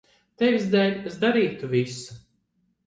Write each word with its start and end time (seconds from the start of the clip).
Tevis 0.41 0.65
dēļ 0.77 0.95
es 1.11 1.21
darītu 1.27 1.71
visu. 1.77 2.21